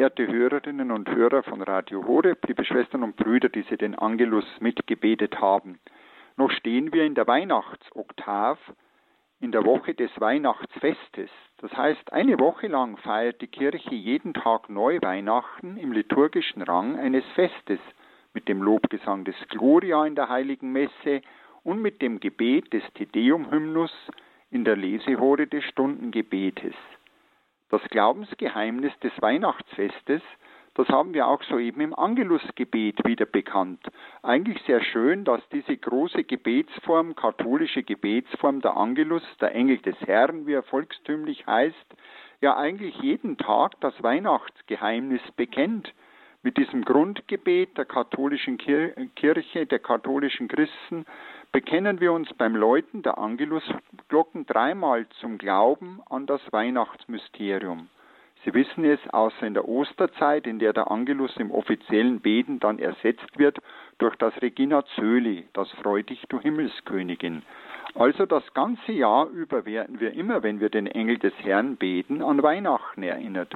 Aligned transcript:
verehrte 0.00 0.26
Hörerinnen 0.28 0.92
und 0.92 1.10
Hörer 1.10 1.42
von 1.42 1.60
Radio 1.60 2.02
Horeb, 2.06 2.38
liebe 2.48 2.64
Schwestern 2.64 3.02
und 3.02 3.16
Brüder, 3.16 3.50
die 3.50 3.66
Sie 3.68 3.76
den 3.76 3.94
Angelus 3.94 4.46
mitgebetet 4.58 5.42
haben. 5.42 5.78
Noch 6.38 6.50
stehen 6.52 6.90
wir 6.94 7.04
in 7.04 7.14
der 7.14 7.26
Weihnachtsoktav, 7.26 8.58
in 9.40 9.52
der 9.52 9.66
Woche 9.66 9.92
des 9.92 10.10
Weihnachtsfestes. 10.18 11.28
Das 11.58 11.76
heißt, 11.76 12.14
eine 12.14 12.38
Woche 12.38 12.68
lang 12.68 12.96
feiert 12.96 13.42
die 13.42 13.46
Kirche 13.46 13.94
jeden 13.94 14.32
Tag 14.32 14.70
neu 14.70 14.98
Weihnachten 15.02 15.76
im 15.76 15.92
liturgischen 15.92 16.62
Rang 16.62 16.98
eines 16.98 17.26
Festes 17.34 17.80
mit 18.32 18.48
dem 18.48 18.62
Lobgesang 18.62 19.24
des 19.24 19.36
Gloria 19.50 20.06
in 20.06 20.14
der 20.14 20.30
heiligen 20.30 20.72
Messe 20.72 21.20
und 21.62 21.82
mit 21.82 22.00
dem 22.00 22.20
Gebet 22.20 22.72
des 22.72 22.84
Tedeum-Hymnus 22.94 23.92
in 24.50 24.64
der 24.64 24.76
Lesehore 24.76 25.46
des 25.46 25.62
Stundengebetes. 25.64 26.74
Das 27.70 27.82
Glaubensgeheimnis 27.90 28.92
des 28.98 29.12
Weihnachtsfestes, 29.20 30.22
das 30.74 30.88
haben 30.88 31.14
wir 31.14 31.28
auch 31.28 31.40
soeben 31.44 31.80
im 31.80 31.94
Angelusgebet 31.94 33.06
wieder 33.06 33.26
bekannt. 33.26 33.80
Eigentlich 34.22 34.60
sehr 34.62 34.82
schön, 34.82 35.24
dass 35.24 35.40
diese 35.50 35.76
große 35.76 36.24
Gebetsform, 36.24 37.14
katholische 37.14 37.84
Gebetsform 37.84 38.60
der 38.60 38.76
Angelus, 38.76 39.22
der 39.40 39.54
Engel 39.54 39.78
des 39.78 39.94
Herrn, 40.00 40.48
wie 40.48 40.54
er 40.54 40.64
volkstümlich 40.64 41.46
heißt, 41.46 41.94
ja 42.40 42.56
eigentlich 42.56 42.96
jeden 43.02 43.36
Tag 43.36 43.80
das 43.80 43.94
Weihnachtsgeheimnis 44.02 45.22
bekennt 45.36 45.94
mit 46.42 46.56
diesem 46.56 46.84
Grundgebet 46.84 47.76
der 47.78 47.84
katholischen 47.84 48.58
Kirche, 48.58 49.66
der 49.66 49.78
katholischen 49.78 50.48
Christen, 50.48 51.04
bekennen 51.52 52.00
wir 52.00 52.12
uns 52.12 52.32
beim 52.34 52.54
Läuten 52.54 53.02
der 53.02 53.18
Angelusglocken 53.18 54.46
dreimal 54.46 55.08
zum 55.20 55.38
Glauben 55.38 56.00
an 56.08 56.26
das 56.26 56.40
Weihnachtsmysterium. 56.52 57.88
Sie 58.44 58.54
wissen 58.54 58.84
es, 58.84 59.00
außer 59.10 59.46
in 59.46 59.54
der 59.54 59.68
Osterzeit, 59.68 60.46
in 60.46 60.58
der 60.58 60.72
der 60.72 60.90
Angelus 60.90 61.36
im 61.36 61.50
offiziellen 61.50 62.20
Beten 62.20 62.58
dann 62.58 62.78
ersetzt 62.78 63.38
wird 63.38 63.58
durch 63.98 64.16
das 64.16 64.32
Regina 64.40 64.82
Zöli, 64.94 65.46
das 65.52 65.70
Freu 65.82 66.02
dich, 66.02 66.22
du 66.28 66.40
Himmelskönigin. 66.40 67.42
Also 67.94 68.24
das 68.24 68.54
ganze 68.54 68.92
Jahr 68.92 69.28
über 69.28 69.66
werden 69.66 70.00
wir 70.00 70.12
immer, 70.14 70.42
wenn 70.42 70.60
wir 70.60 70.70
den 70.70 70.86
Engel 70.86 71.18
des 71.18 71.34
Herrn 71.42 71.76
beten, 71.76 72.22
an 72.22 72.42
Weihnachten 72.42 73.02
erinnert. 73.02 73.52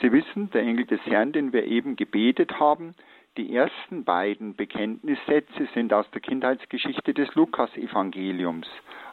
Sie 0.00 0.12
wissen, 0.12 0.50
der 0.50 0.62
Engel 0.62 0.84
des 0.84 1.00
Herrn, 1.06 1.32
den 1.32 1.52
wir 1.52 1.64
eben 1.64 1.96
gebetet 1.96 2.60
haben, 2.60 2.94
die 3.38 3.54
ersten 3.54 4.02
beiden 4.02 4.56
Bekenntnissätze 4.56 5.68
sind 5.72 5.92
aus 5.92 6.10
der 6.10 6.20
Kindheitsgeschichte 6.20 7.14
des 7.14 7.32
Lukas-Evangeliums, 7.36 8.66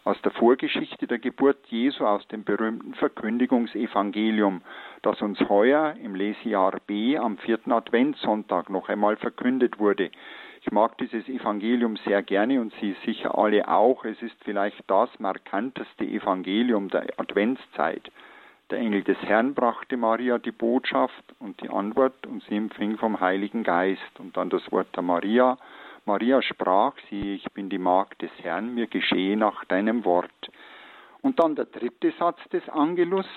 aus 0.03 0.19
der 0.23 0.31
Vorgeschichte 0.31 1.05
der 1.05 1.19
Geburt 1.19 1.67
Jesu, 1.67 2.03
aus 2.07 2.27
dem 2.29 2.43
berühmten 2.43 2.95
Verkündigungsevangelium, 2.95 4.63
das 5.03 5.21
uns 5.21 5.39
heuer 5.47 5.95
im 6.03 6.15
Lesejahr 6.15 6.79
B 6.87 7.15
am 7.19 7.37
vierten 7.37 7.71
Adventssonntag 7.71 8.71
noch 8.71 8.89
einmal 8.89 9.15
verkündet 9.15 9.77
wurde. 9.77 10.09
Ich 10.61 10.71
mag 10.71 10.97
dieses 10.97 11.29
Evangelium 11.29 11.95
sehr 11.97 12.23
gerne 12.23 12.59
und 12.59 12.73
Sie 12.81 12.95
sicher 13.05 13.37
alle 13.37 13.67
auch. 13.67 14.05
Es 14.05 14.19
ist 14.23 14.43
vielleicht 14.43 14.83
das 14.87 15.09
markanteste 15.19 16.03
Evangelium 16.03 16.89
der 16.89 17.05
Adventszeit. 17.17 18.11
Der 18.71 18.80
Engel 18.80 19.03
des 19.03 19.17
Herrn 19.19 19.53
brachte 19.53 19.95
Maria 19.95 20.39
die 20.39 20.52
Botschaft 20.52 21.23
und 21.38 21.61
die 21.61 21.69
Antwort 21.69 22.25
und 22.25 22.41
sie 22.44 22.55
empfing 22.55 22.97
vom 22.97 23.19
Heiligen 23.19 23.63
Geist. 23.63 24.19
Und 24.19 24.35
dann 24.38 24.49
das 24.49 24.72
Wort 24.72 24.88
der 24.95 25.03
Maria. 25.03 25.59
Maria 26.05 26.41
sprach, 26.41 26.94
siehe, 27.09 27.35
ich 27.35 27.45
bin 27.53 27.69
die 27.69 27.77
Magd 27.77 28.23
des 28.23 28.31
Herrn, 28.41 28.73
mir 28.73 28.88
geschehe 28.88 29.38
nach 29.38 29.66
deinem 29.66 30.03
Wort. 30.03 30.49
Und 31.22 31.39
dann 31.39 31.53
der 31.55 31.66
dritte 31.66 32.11
Satz 32.17 32.39
des 32.49 32.67
Angelus, 32.69 33.27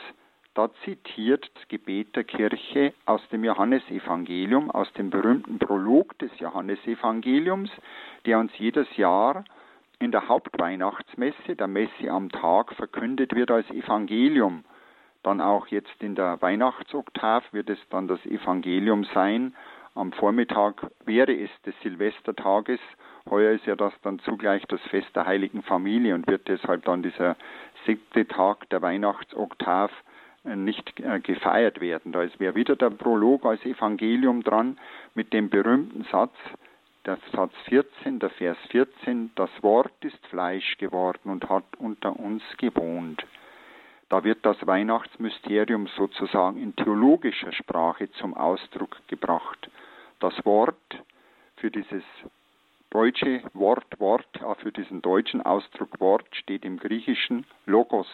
da 0.54 0.70
zitiert 0.82 1.50
das 1.54 1.68
Gebet 1.68 2.16
der 2.16 2.24
Kirche 2.24 2.94
aus 3.04 3.20
dem 3.28 3.44
Johannesevangelium, 3.44 4.70
aus 4.70 4.90
dem 4.94 5.10
berühmten 5.10 5.58
Prolog 5.58 6.18
des 6.20 6.30
Johannesevangeliums, 6.38 7.70
der 8.24 8.38
uns 8.38 8.52
jedes 8.56 8.96
Jahr 8.96 9.44
in 9.98 10.10
der 10.10 10.26
Hauptweihnachtsmesse, 10.26 11.54
der 11.54 11.68
Messe 11.68 12.10
am 12.10 12.30
Tag, 12.30 12.74
verkündet 12.74 13.34
wird 13.34 13.50
als 13.50 13.68
Evangelium. 13.70 14.64
Dann 15.22 15.40
auch 15.40 15.66
jetzt 15.68 16.02
in 16.02 16.14
der 16.14 16.40
Weihnachtsoktav 16.40 17.44
wird 17.52 17.70
es 17.70 17.78
dann 17.90 18.08
das 18.08 18.24
Evangelium 18.26 19.04
sein. 19.14 19.54
Am 19.94 20.12
Vormittag 20.12 20.86
wäre 21.04 21.34
es 21.34 21.50
des 21.66 21.74
Silvestertages. 21.82 22.80
Heuer 23.28 23.52
ist 23.52 23.66
ja 23.66 23.74
das 23.74 23.92
dann 24.02 24.20
zugleich 24.20 24.64
das 24.66 24.80
Fest 24.82 25.08
der 25.16 25.26
Heiligen 25.26 25.62
Familie 25.62 26.14
und 26.14 26.26
wird 26.28 26.46
deshalb 26.46 26.84
dann 26.84 27.02
dieser 27.02 27.36
siebte 27.84 28.26
Tag 28.26 28.68
der 28.70 28.80
Weihnachtsoktav 28.80 29.90
äh, 30.44 30.54
nicht 30.54 31.00
äh, 31.00 31.20
gefeiert 31.20 31.80
werden. 31.80 32.12
Da 32.12 32.24
wäre 32.38 32.54
wieder 32.54 32.76
der 32.76 32.90
Prolog 32.90 33.44
als 33.44 33.64
Evangelium 33.64 34.42
dran 34.42 34.78
mit 35.14 35.32
dem 35.32 35.50
berühmten 35.50 36.04
Satz, 36.12 36.34
der 37.04 37.18
Satz 37.32 37.52
14, 37.68 38.18
der 38.18 38.30
Vers 38.30 38.58
14, 38.70 39.32
das 39.34 39.50
Wort 39.62 39.92
ist 40.04 40.26
Fleisch 40.28 40.76
geworden 40.78 41.30
und 41.30 41.48
hat 41.48 41.64
unter 41.78 42.18
uns 42.18 42.42
gewohnt. 42.58 43.24
Da 44.08 44.24
wird 44.24 44.38
das 44.46 44.56
Weihnachtsmysterium 44.66 45.86
sozusagen 45.88 46.56
in 46.62 46.74
theologischer 46.74 47.52
Sprache 47.52 48.10
zum 48.12 48.34
Ausdruck 48.34 48.96
gebracht. 49.06 49.70
Das 50.18 50.32
Wort 50.46 50.76
für 51.56 51.70
dieses 51.70 52.02
deutsche 52.88 53.42
Wort, 53.52 54.00
Wort, 54.00 54.26
für 54.60 54.72
diesen 54.72 55.02
deutschen 55.02 55.42
Ausdruck 55.42 56.00
Wort 56.00 56.24
steht 56.32 56.64
im 56.64 56.78
griechischen 56.78 57.44
Logos, 57.66 58.08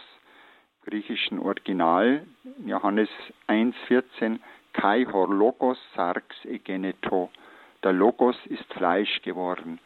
griechischen 0.85 1.39
Original, 1.39 2.27
Johannes 2.67 3.09
1,14, 3.47 4.41
Kai 4.73 5.07
hor 5.07 5.33
Logos 5.33 5.79
sarx 5.95 6.45
egeneto. 6.45 7.31
Der 7.85 7.93
Logos 7.93 8.37
ist 8.47 8.65
Fleisch 8.73 9.23
geworden. 9.23 9.79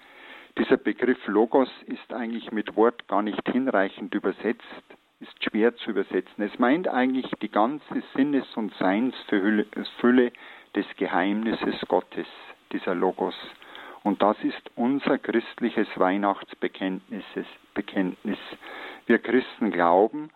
Dieser 0.57 0.79
Begriff 0.79 1.19
Logos 1.27 1.69
ist 1.85 2.15
eigentlich 2.15 2.51
mit 2.51 2.75
Wort 2.77 3.07
gar 3.09 3.21
nicht 3.21 3.47
hinreichend 3.47 4.15
übersetzt 4.15 4.65
ist 5.21 5.45
schwer 5.45 5.75
zu 5.77 5.91
übersetzen. 5.91 6.45
Es 6.45 6.59
meint 6.59 6.89
eigentlich 6.89 7.31
die 7.43 7.51
ganze 7.51 8.03
Sinnes- 8.15 8.57
und 8.57 8.73
Seinsfülle 8.75 10.33
des 10.75 10.87
Geheimnisses 10.97 11.81
Gottes, 11.89 12.27
dieser 12.73 12.95
Logos. 12.95 13.35
Und 14.05 14.23
das 14.23 14.37
ist 14.45 14.71
unser 14.77 15.19
christliches 15.19 15.89
Weihnachtsbekenntnis. 15.97 17.25
Bekenntnis. 17.75 18.39
Wir 19.07 19.19
Christen 19.19 19.71
glauben, 19.71 20.31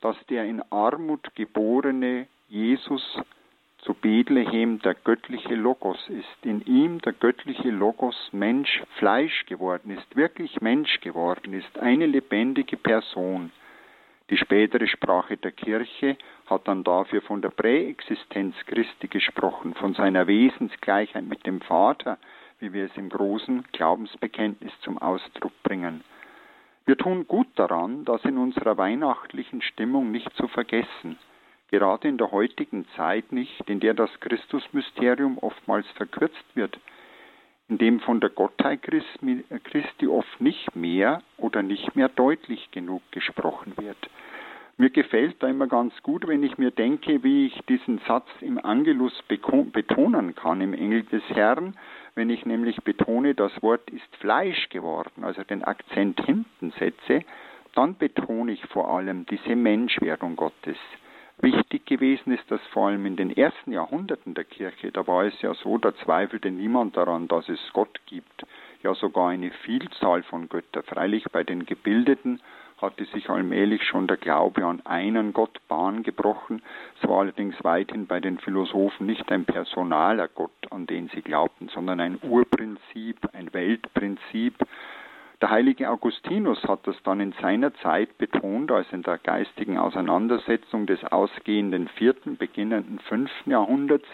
dass 0.00 0.16
der 0.26 0.44
in 0.44 0.62
Armut 0.70 1.34
geborene 1.34 2.26
Jesus 2.48 3.18
zu 3.78 3.94
Bethlehem 3.94 4.80
der 4.80 4.94
göttliche 4.94 5.54
Logos 5.54 5.98
ist. 6.08 6.44
In 6.44 6.62
ihm 6.62 7.00
der 7.00 7.12
göttliche 7.12 7.70
Logos 7.70 8.16
Mensch 8.32 8.82
Fleisch 8.98 9.46
geworden 9.46 9.90
ist, 9.96 10.16
wirklich 10.16 10.60
Mensch 10.60 11.00
geworden 11.00 11.52
ist, 11.52 11.78
eine 11.78 12.06
lebendige 12.06 12.76
Person. 12.76 13.50
Die 14.30 14.36
spätere 14.36 14.86
Sprache 14.86 15.38
der 15.38 15.52
Kirche 15.52 16.18
hat 16.46 16.68
dann 16.68 16.84
dafür 16.84 17.22
von 17.22 17.40
der 17.40 17.48
Präexistenz 17.48 18.54
Christi 18.66 19.08
gesprochen, 19.08 19.74
von 19.74 19.94
seiner 19.94 20.26
Wesensgleichheit 20.26 21.24
mit 21.24 21.46
dem 21.46 21.62
Vater, 21.62 22.18
wie 22.58 22.72
wir 22.74 22.84
es 22.84 22.96
im 22.96 23.08
großen 23.08 23.64
Glaubensbekenntnis 23.72 24.72
zum 24.80 24.98
Ausdruck 24.98 25.52
bringen. 25.62 26.04
Wir 26.84 26.98
tun 26.98 27.26
gut 27.26 27.48
daran, 27.54 28.04
das 28.04 28.22
in 28.24 28.36
unserer 28.36 28.76
weihnachtlichen 28.76 29.62
Stimmung 29.62 30.10
nicht 30.10 30.30
zu 30.36 30.46
vergessen, 30.48 31.18
gerade 31.70 32.08
in 32.08 32.18
der 32.18 32.30
heutigen 32.30 32.86
Zeit 32.96 33.32
nicht, 33.32 33.68
in 33.68 33.80
der 33.80 33.94
das 33.94 34.10
Christusmysterium 34.20 35.38
oftmals 35.38 35.86
verkürzt 35.92 36.44
wird, 36.54 36.78
in 37.68 37.78
dem 37.78 38.00
von 38.00 38.20
der 38.20 38.30
Gottheit 38.30 38.80
Christi 38.82 40.06
oft 40.06 40.40
nicht 40.40 40.74
mehr 40.74 41.22
oder 41.36 41.62
nicht 41.62 41.94
mehr 41.96 42.08
deutlich 42.08 42.70
genug 42.70 43.02
gesprochen 43.10 43.74
wird. 43.76 43.98
Mir 44.80 44.90
gefällt 44.90 45.42
da 45.42 45.48
immer 45.48 45.66
ganz 45.66 45.92
gut, 46.04 46.28
wenn 46.28 46.44
ich 46.44 46.56
mir 46.56 46.70
denke, 46.70 47.24
wie 47.24 47.46
ich 47.46 47.60
diesen 47.68 47.98
Satz 48.06 48.28
im 48.40 48.64
Angelus 48.64 49.12
betonen 49.26 50.36
kann, 50.36 50.60
im 50.60 50.72
Engel 50.72 51.02
des 51.02 51.22
Herrn, 51.30 51.76
wenn 52.14 52.30
ich 52.30 52.46
nämlich 52.46 52.76
betone, 52.82 53.34
das 53.34 53.60
Wort 53.60 53.90
ist 53.90 54.16
Fleisch 54.20 54.68
geworden, 54.68 55.24
also 55.24 55.42
den 55.42 55.64
Akzent 55.64 56.24
hinten 56.24 56.72
setze, 56.78 57.24
dann 57.74 57.96
betone 57.96 58.52
ich 58.52 58.64
vor 58.66 58.88
allem 58.88 59.26
diese 59.26 59.56
Menschwerdung 59.56 60.36
Gottes. 60.36 60.76
Gewesen 61.88 62.34
ist 62.34 62.44
das 62.50 62.60
vor 62.74 62.88
allem 62.88 63.06
in 63.06 63.16
den 63.16 63.34
ersten 63.34 63.72
Jahrhunderten 63.72 64.34
der 64.34 64.44
Kirche. 64.44 64.92
Da 64.92 65.06
war 65.06 65.24
es 65.24 65.40
ja 65.40 65.54
so, 65.54 65.78
da 65.78 65.96
zweifelte 65.96 66.50
niemand 66.50 66.98
daran, 66.98 67.28
dass 67.28 67.48
es 67.48 67.58
Gott 67.72 67.98
gibt. 68.04 68.44
Ja, 68.82 68.94
sogar 68.94 69.30
eine 69.30 69.50
Vielzahl 69.64 70.22
von 70.22 70.50
Göttern. 70.50 70.82
Freilich 70.82 71.24
bei 71.32 71.44
den 71.44 71.64
Gebildeten 71.64 72.42
hatte 72.76 73.06
sich 73.06 73.30
allmählich 73.30 73.84
schon 73.84 74.06
der 74.06 74.18
Glaube 74.18 74.66
an 74.66 74.84
einen 74.84 75.32
Gott 75.32 75.66
Bahn 75.66 76.02
gebrochen. 76.02 76.60
Es 77.00 77.08
war 77.08 77.20
allerdings 77.20 77.56
weithin 77.64 78.06
bei 78.06 78.20
den 78.20 78.38
Philosophen 78.38 79.06
nicht 79.06 79.32
ein 79.32 79.46
personaler 79.46 80.28
Gott, 80.28 80.50
an 80.70 80.86
den 80.86 81.08
sie 81.08 81.22
glaubten, 81.22 81.68
sondern 81.68 82.00
ein 82.00 82.18
Urprinzip, 82.22 83.16
ein 83.32 83.54
Weltprinzip, 83.54 84.58
Der 85.40 85.50
heilige 85.50 85.88
Augustinus 85.88 86.60
hat 86.64 86.84
das 86.88 87.00
dann 87.04 87.20
in 87.20 87.32
seiner 87.40 87.72
Zeit 87.74 88.18
betont, 88.18 88.72
als 88.72 88.90
in 88.92 89.02
der 89.02 89.18
geistigen 89.18 89.78
Auseinandersetzung 89.78 90.86
des 90.86 91.04
ausgehenden 91.04 91.86
vierten, 91.86 92.36
beginnenden 92.36 92.98
fünften 92.98 93.52
Jahrhunderts, 93.52 94.08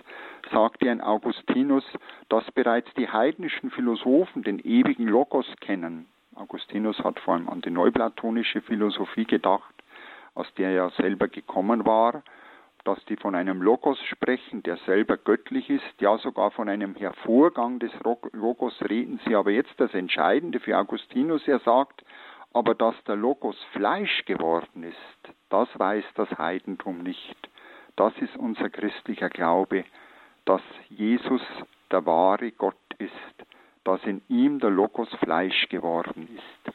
sagte 0.53 0.91
ein 0.91 1.01
Augustinus, 1.01 1.85
dass 2.29 2.45
bereits 2.53 2.93
die 2.95 3.09
heidnischen 3.09 3.71
Philosophen 3.71 4.43
den 4.43 4.59
ewigen 4.59 5.09
Logos 5.09 5.47
kennen. 5.61 6.07
Augustinus 6.35 6.99
hat 6.99 7.19
vor 7.21 7.35
allem 7.35 7.49
an 7.49 7.63
die 7.63 7.71
neuplatonische 7.71 8.61
Philosophie 8.61 9.25
gedacht, 9.25 9.75
aus 10.35 10.53
der 10.59 10.73
er 10.73 10.91
selber 10.91 11.29
gekommen 11.29 11.87
war 11.87 12.23
dass 12.85 13.03
die 13.07 13.17
von 13.17 13.35
einem 13.35 13.63
Logos 13.63 13.99
sprechen, 14.05 14.63
der 14.63 14.77
selber 14.79 15.17
göttlich 15.17 15.71
ist, 15.71 16.01
ja 16.01 16.19
sogar 16.19 16.51
von 16.51 16.69
einem 16.69 16.95
Hervorgang 16.95 17.79
des 17.79 17.93
Logos 18.33 18.75
reden 18.89 19.19
sie. 19.27 19.35
Aber 19.35 19.51
jetzt 19.51 19.73
das 19.79 19.95
Entscheidende 19.95 20.61
für 20.61 20.79
Augustinus, 20.79 21.49
er 21.49 21.61
sagt, 21.61 22.05
aber 22.53 22.75
dass 22.75 22.95
der 23.05 23.17
Logos 23.17 23.57
Fleisch 23.73 24.25
geworden 24.27 24.85
ist, 24.85 25.35
das 25.49 25.69
weiß 25.79 26.05
das 26.15 26.31
Heidentum 26.39 27.03
nicht. 27.03 27.37
Das 27.97 28.13
ist 28.19 28.37
unser 28.37 28.71
christlicher 28.71 29.29
Glaube, 29.31 29.85
dass 30.45 30.63
Jesus 30.89 31.43
der 31.91 32.05
wahre 32.07 32.53
Gott 32.53 32.77
ist, 32.99 33.13
dass 33.85 34.03
in 34.05 34.23
ihm 34.29 34.59
der 34.61 34.71
Logos 34.71 35.09
Fleisch 35.21 35.69
geworden 35.69 36.29
ist. 36.37 36.74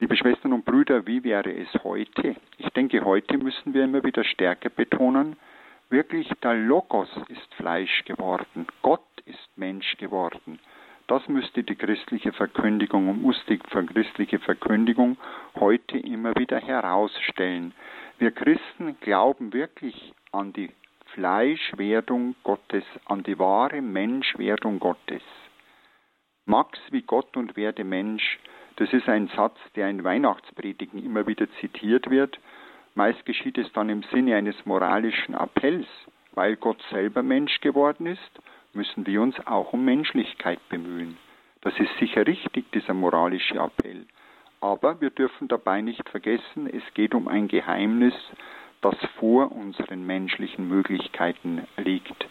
Liebe 0.00 0.16
Schwestern 0.16 0.52
und 0.52 0.64
Brüder, 0.64 1.08
wie 1.08 1.24
wäre 1.24 1.52
es 1.52 1.68
heute? 1.82 2.36
Ich 2.58 2.68
denke, 2.68 3.04
heute 3.04 3.36
müssen 3.36 3.74
wir 3.74 3.82
immer 3.82 4.04
wieder 4.04 4.22
stärker 4.22 4.68
betonen, 4.68 5.36
wirklich 5.90 6.28
der 6.40 6.54
Logos 6.54 7.08
ist 7.26 7.52
Fleisch 7.56 8.04
geworden, 8.04 8.68
Gott 8.82 9.02
ist 9.24 9.50
Mensch 9.56 9.96
geworden. 9.96 10.60
Das 11.08 11.26
müsste 11.26 11.64
die 11.64 11.74
christliche 11.74 12.32
Verkündigung 12.32 13.08
und 13.08 13.22
muss 13.22 13.44
die 13.48 13.58
christliche 13.58 14.38
Verkündigung 14.38 15.16
heute 15.56 15.98
immer 15.98 16.32
wieder 16.36 16.60
herausstellen. 16.60 17.74
Wir 18.18 18.30
Christen 18.30 19.00
glauben 19.00 19.52
wirklich 19.52 20.14
an 20.30 20.52
die 20.52 20.70
Fleischwerdung 21.06 22.36
Gottes, 22.44 22.84
an 23.06 23.24
die 23.24 23.36
wahre 23.40 23.82
Menschwerdung 23.82 24.78
Gottes. 24.78 25.22
Max 26.44 26.78
wie 26.92 27.02
Gott 27.02 27.36
und 27.36 27.56
werde 27.56 27.82
Mensch, 27.82 28.38
das 28.78 28.92
ist 28.92 29.08
ein 29.08 29.26
Satz, 29.34 29.58
der 29.74 29.90
in 29.90 30.04
Weihnachtspredigen 30.04 31.04
immer 31.04 31.26
wieder 31.26 31.50
zitiert 31.60 32.10
wird. 32.10 32.38
Meist 32.94 33.26
geschieht 33.26 33.58
es 33.58 33.72
dann 33.72 33.88
im 33.88 34.04
Sinne 34.12 34.36
eines 34.36 34.54
moralischen 34.66 35.34
Appells. 35.34 35.88
Weil 36.32 36.54
Gott 36.54 36.80
selber 36.92 37.24
Mensch 37.24 37.60
geworden 37.60 38.06
ist, 38.06 38.30
müssen 38.74 39.04
wir 39.04 39.20
uns 39.20 39.34
auch 39.48 39.72
um 39.72 39.84
Menschlichkeit 39.84 40.60
bemühen. 40.68 41.16
Das 41.62 41.76
ist 41.80 41.90
sicher 41.98 42.24
richtig, 42.24 42.70
dieser 42.70 42.94
moralische 42.94 43.58
Appell. 43.58 44.06
Aber 44.60 45.00
wir 45.00 45.10
dürfen 45.10 45.48
dabei 45.48 45.80
nicht 45.80 46.08
vergessen, 46.08 46.68
es 46.72 46.82
geht 46.94 47.16
um 47.16 47.26
ein 47.26 47.48
Geheimnis, 47.48 48.14
das 48.80 48.94
vor 49.18 49.50
unseren 49.50 50.06
menschlichen 50.06 50.68
Möglichkeiten 50.68 51.66
liegt. 51.78 52.28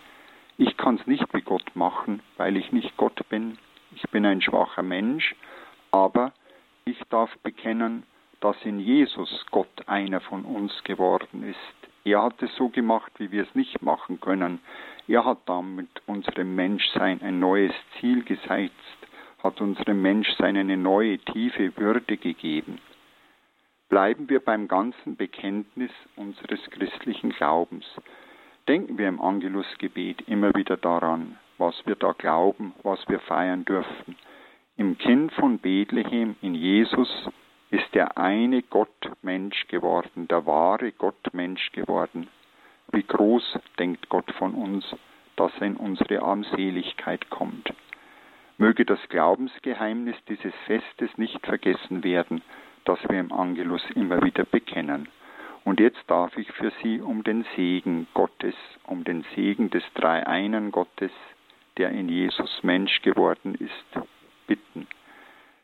Ich 0.58 0.78
kann 0.78 0.96
es 0.96 1.06
nicht 1.08 1.26
wie 1.34 1.42
Gott 1.42 1.76
machen, 1.76 2.22
weil 2.38 2.56
ich 2.56 2.72
nicht 2.72 2.96
Gott 2.96 3.20
bin. 3.28 3.58
Ich 3.94 4.10
bin 4.12 4.26
ein 4.26 4.42
schwacher 4.42 4.84
Mensch 4.84 5.36
aber 5.98 6.32
ich 6.86 7.00
darf 7.10 7.36
bekennen, 7.40 8.04
dass 8.40 8.56
in 8.64 8.80
Jesus 8.80 9.46
Gott 9.50 9.88
einer 9.88 10.22
von 10.22 10.46
uns 10.46 10.72
geworden 10.84 11.44
ist. 11.44 11.90
Er 12.06 12.22
hat 12.22 12.42
es 12.44 12.56
so 12.56 12.70
gemacht, 12.70 13.12
wie 13.18 13.32
wir 13.32 13.44
es 13.44 13.56
nicht 13.56 13.82
machen 13.82 14.20
können. 14.22 14.60
Er 15.08 15.26
hat 15.26 15.40
damit 15.48 15.90
unserem 16.06 16.56
Menschsein 16.56 17.22
ein 17.22 17.40
neues 17.40 17.74
Ziel 18.00 18.24
gesetzt, 18.24 19.00
hat 19.44 19.60
unserem 19.60 20.02
Menschsein 20.02 20.56
eine 20.56 20.78
neue 20.78 21.18
tiefe 21.18 21.76
Würde 21.76 22.18
gegeben. 22.18 22.80
Bleiben 23.90 24.30
wir 24.30 24.40
beim 24.40 24.68
ganzen 24.68 25.16
Bekenntnis 25.16 25.92
unseres 26.16 26.60
christlichen 26.70 27.32
Glaubens. 27.32 27.86
Denken 28.68 28.98
wir 28.98 29.08
im 29.08 29.20
Angelusgebet 29.20 30.22
immer 30.28 30.54
wieder 30.54 30.78
daran, 30.78 31.38
was 31.58 31.76
wir 31.86 31.96
da 31.96 32.12
glauben, 32.12 32.74
was 32.84 33.00
wir 33.08 33.20
feiern 33.20 33.66
dürfen. 33.66 34.16
Im 34.80 34.96
Kind 35.00 35.34
von 35.34 35.58
Bethlehem, 35.58 36.36
in 36.44 36.54
Jesus, 36.54 37.10
ist 37.72 37.96
der 37.96 38.16
eine 38.16 38.62
Gott 38.62 39.12
Mensch 39.24 39.68
geworden, 39.70 40.28
der 40.28 40.46
wahre 40.46 40.92
Gott 40.92 41.34
Mensch 41.34 41.72
geworden. 41.72 42.28
Wie 42.92 43.02
groß 43.02 43.58
denkt 43.80 44.08
Gott 44.10 44.32
von 44.34 44.54
uns, 44.54 44.86
dass 45.36 45.52
er 45.60 45.66
in 45.66 45.78
unsere 45.78 46.22
Armseligkeit 46.22 47.28
kommt. 47.32 47.74
Möge 48.60 48.86
das 48.86 49.00
Glaubensgeheimnis 49.10 50.16
dieses 50.30 50.54
Festes 50.68 51.10
nicht 51.18 51.44
vergessen 51.44 52.04
werden, 52.04 52.44
das 52.86 53.00
wir 53.10 53.20
im 53.20 53.32
Angelus 53.32 53.82
immer 53.96 54.22
wieder 54.22 54.46
bekennen. 54.46 55.10
Und 55.64 55.80
jetzt 55.80 56.04
darf 56.06 56.38
ich 56.38 56.52
für 56.52 56.72
Sie 56.84 57.02
um 57.02 57.24
den 57.24 57.48
Segen 57.56 58.06
Gottes, 58.14 58.56
um 58.84 59.04
den 59.04 59.26
Segen 59.34 59.72
des 59.72 59.84
Dreieinen 59.96 60.72
Gottes, 60.72 61.12
der 61.78 61.90
in 61.90 62.10
Jesus 62.10 62.60
Mensch 62.62 63.02
geworden 63.02 63.56
ist, 63.56 64.08
bitten. 64.48 64.88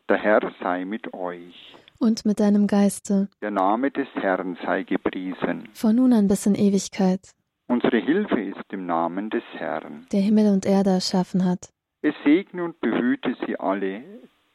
Der 0.09 0.17
Herr 0.17 0.41
sei 0.61 0.85
mit 0.85 1.13
euch. 1.13 1.75
Und 1.99 2.25
mit 2.25 2.39
deinem 2.39 2.67
Geiste. 2.67 3.29
Der 3.41 3.51
Name 3.51 3.89
des 3.91 4.07
Herrn 4.15 4.57
sei 4.65 4.83
gepriesen. 4.83 5.69
Von 5.73 5.95
nun 5.95 6.13
an 6.13 6.27
bis 6.27 6.45
in 6.45 6.55
Ewigkeit. 6.55 7.21
Unsere 7.67 7.97
Hilfe 7.97 8.41
ist 8.41 8.71
im 8.71 8.85
Namen 8.85 9.29
des 9.29 9.43
Herrn. 9.53 10.05
Der 10.11 10.19
Himmel 10.19 10.51
und 10.51 10.65
Erde 10.65 10.89
erschaffen 10.89 11.45
hat. 11.45 11.69
Es 12.01 12.13
segne 12.25 12.65
und 12.65 12.79
behüte 12.81 13.35
sie 13.45 13.57
alle, 13.57 14.03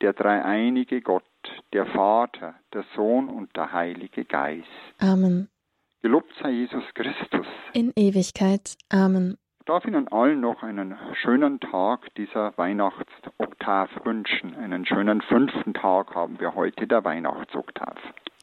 der 0.02 0.12
dreieinige 0.12 1.00
Gott, 1.00 1.24
der 1.72 1.86
Vater, 1.86 2.54
der 2.74 2.84
Sohn 2.94 3.28
und 3.28 3.56
der 3.56 3.72
Heilige 3.72 4.24
Geist. 4.26 4.68
Amen. 4.98 5.48
Gelobt 6.02 6.32
sei 6.40 6.50
Jesus 6.50 6.84
Christus. 6.94 7.46
In 7.72 7.92
Ewigkeit. 7.96 8.76
Amen 8.90 9.38
darf 9.68 9.84
Ihnen 9.84 10.08
allen 10.08 10.40
noch 10.40 10.62
einen 10.62 10.96
schönen 11.12 11.60
Tag 11.60 12.14
dieser 12.14 12.56
Weihnachtsoktav 12.56 13.90
wünschen. 14.04 14.56
Einen 14.56 14.86
schönen 14.86 15.20
fünften 15.20 15.74
Tag 15.74 16.14
haben 16.14 16.40
wir 16.40 16.54
heute 16.54 16.86
der 16.86 17.04
Weihnachtsoktav. 17.04 17.98